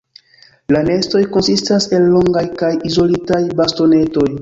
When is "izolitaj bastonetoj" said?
2.93-4.31